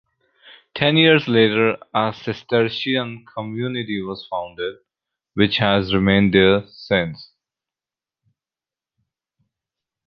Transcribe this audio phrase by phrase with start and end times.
[0.73, 4.77] Ten years later, a Cistercian community was founded,
[5.35, 7.33] which has remained there since.